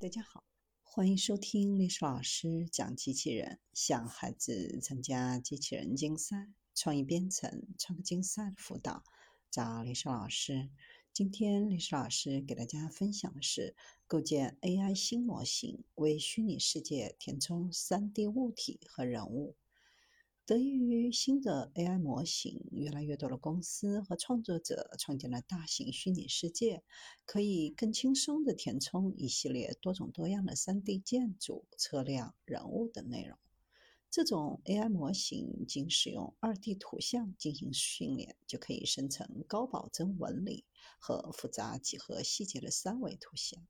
[0.00, 0.44] 大家好，
[0.80, 9.02] 欢迎收听历史老师讲机器人，向孩子参加机器人竞赛、创意编程、创客竞赛的辅导，
[9.50, 10.70] 找历史老师。
[11.12, 13.74] 今天历史老师给大家分享的是
[14.06, 19.56] 构建 AI 新模型，为虚拟世界填充 3D 物体和人物。
[20.48, 26.82] 得益于新的 AI 模型，越来越多的公司和创作者创建了大型虚拟世界，
[27.26, 33.36] 可以更轻松地填充一系列多种多样的 3D 建筑、车辆、人物等内容。
[34.10, 40.64] 这种 AI 模型仅使用 2D 图像进行训练，就可以生成高保真纹理
[40.98, 43.66] 和复杂几何细节的三维图像。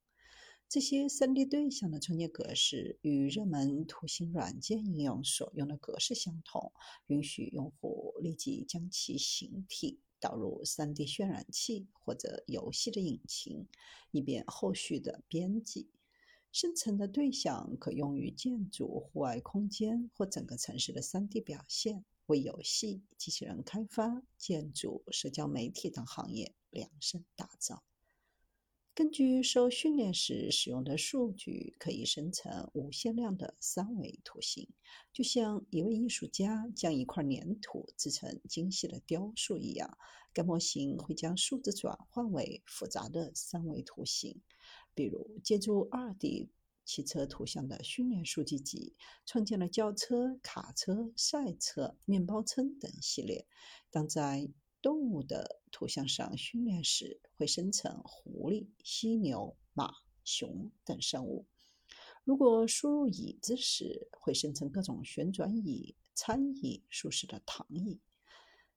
[0.68, 6.70] 这些 3D 对象的创建格式与热门图形软件应用所用的格式相同，
[7.06, 13.66] 允许用户立即将其形体导入 3D 渲染器或者游戏的引擎，
[14.10, 15.88] 以便后续的编辑。
[16.52, 27.82] 生成的对象可用于建筑、户外空间或整个城市的 3D 表现，为游戏、机器人开发、建筑、社交媒体等行业量身打造。
[28.98, 34.68] 根据受训练时使用的数据，可以生成无限量的三维图形，
[35.12, 39.96] 就像一位艺术家将一块粘土制成精细的雕塑一样。
[40.32, 44.42] 该模型会将数字转换为复杂的三维图形，
[44.96, 46.48] 比如借助 2D
[46.84, 53.46] 汽车图像的训练数据集，创建了轿车、卡车、赛车、面包车等系列。
[53.92, 54.50] 当在
[54.82, 59.92] 动物的图像上训练时，会生成狐狸、犀牛、马、
[60.24, 61.46] 熊等生物；
[62.24, 68.00] 如果输入椅子时，会生成各种旋转椅、餐椅、舒适的躺椅。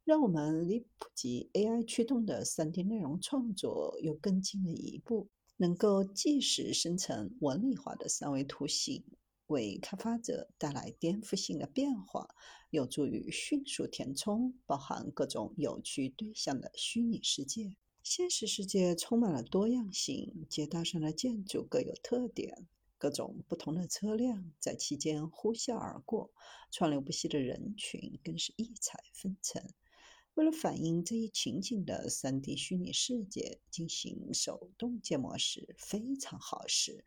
[0.03, 9.03] 让我们离普及 AI 驱动的 3D 内容创作又更近了一步，能够即时生成纹理化的三维图形。
[9.51, 12.33] 为开发者带来颠覆性的变化，
[12.71, 17.75] 有助于迅速填充包含各种有趣对象的虚拟世界。
[18.01, 22.67] 现实世界充满了多样性，街道上的建筑各有特点，
[22.97, 26.31] 各种不同的车辆在其间呼啸而过，
[26.71, 29.61] 川流不息的人群更是异彩纷呈。
[30.33, 37.03] 为了反映这一情景的 3D 虚拟世界进行手动建模时非常耗时，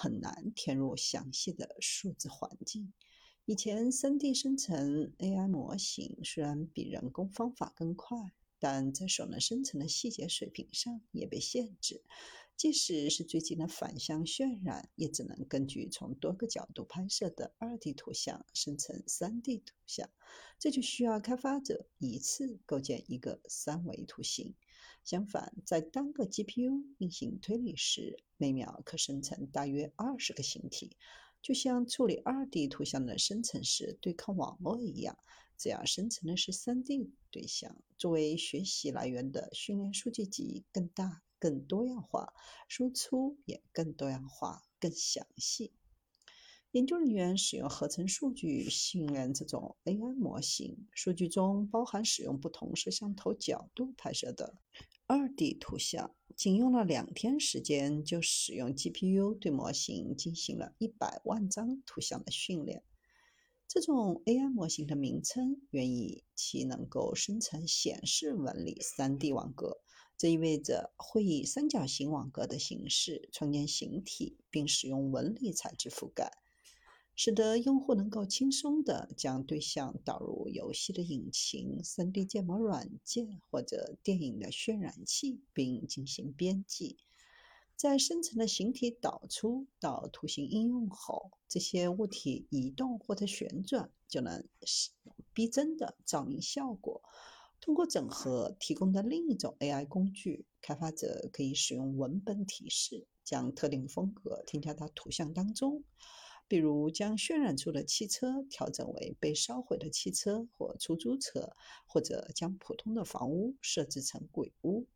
[0.00, 2.92] 很难填入详细的数字环境。
[3.46, 8.16] 以前 3D 生成 AI 模型虽然比人工方法更快，
[8.60, 12.02] 但在所能生成的细节水平上也被限制。
[12.58, 20.10] 即使是最近的反向渲染，也只能根据从多个角度拍摄的 2D 图像生成 3D 图像，
[20.58, 24.56] 这就需要开发者一次构建一个三维图形。
[25.04, 30.96] 相反，在单个 GPU 运行推理时，每秒可生成大约二十个形体，
[31.40, 35.16] 就像处理 2D 图像的生成时对抗网络一样。
[35.56, 41.22] 只要生成的是 3D 对象，作为学习来源的训练数据集更大。
[41.38, 42.32] 更多样化，
[42.68, 45.72] 输出也更多样化、更详细。
[46.72, 54.58] 研究人员使用合成数据训练这种 AI 模型，数据中包含使用不同摄像头角度拍摄的
[55.06, 56.14] 2D 图像。
[56.36, 62.84] 仅用了两天时间，就使用 GPU 对模型进行了一百万张图像的训练。
[63.66, 69.80] 这种 AI 模型的名称源于其能够生成显示纹理 3D 网格。
[70.18, 76.32] 这意味着会以三角形网格的形式创建形体，并使用纹理材质覆盖，
[77.14, 86.98] 使得用户能够轻松地将对象导入游戏的引擎、3D 建模软件或者电影的渲染器，并进行编辑。
[87.76, 94.90] 在生成的形体导出到图形应用后，这些物体移动或者旋转，就能使
[95.32, 97.02] 逼真的照明效果。
[97.60, 105.84] 通过整合提供的另一种 AI 工具，开发者可以使用文本提示，将特定风格添加到图像当中。
[106.46, 111.54] 比如，将渲染出的汽车调整为被烧毁的汽车或出租车，
[111.86, 114.86] 或者将普通的房屋设置成鬼屋。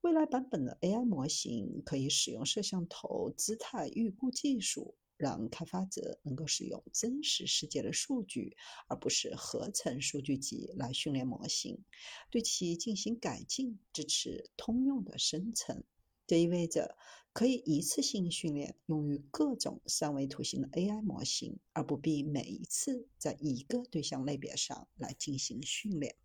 [0.00, 4.96] 未来版本的 AI 模型可以使用摄像头姿态预估技术。
[5.16, 8.56] 让开发者能够使用真实世界的数据，
[8.88, 11.84] 而不是合成数据集来训练模型，
[12.30, 15.82] 对其进行改进，支持通用的生成。
[16.26, 16.96] 这意味着
[17.34, 26.16] 可以一次性训练用于各种三维图形的 AI 模型，而不必每一次在一个对象类别上来进行训练。